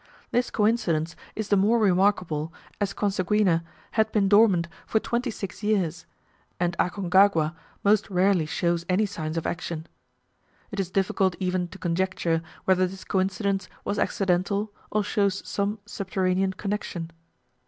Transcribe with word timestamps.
This 0.31 0.49
coincidence 0.49 1.15
is 1.35 1.49
the 1.49 1.55
more 1.55 1.77
remarkable, 1.77 2.51
as 2.79 2.91
Coseguina 2.91 3.61
had 3.91 4.11
been 4.11 4.27
dormant 4.27 4.67
for 4.87 4.99
twenty 4.99 5.29
six 5.29 5.61
years; 5.61 6.07
and 6.59 6.75
Aconcagua 6.79 7.53
most 7.83 8.09
rarely 8.09 8.47
shows 8.47 8.83
any 8.89 9.05
signs 9.05 9.37
of 9.37 9.45
action. 9.45 9.85
It 10.71 10.79
is 10.79 10.89
difficult 10.89 11.35
even 11.39 11.67
to 11.67 11.77
conjecture 11.77 12.41
whether 12.65 12.87
this 12.87 13.03
coincidence 13.03 13.69
was 13.85 13.99
accidental, 13.99 14.73
or 14.89 15.03
shows 15.03 15.47
some 15.47 15.77
subterranean 15.85 16.53
connection. 16.53 17.11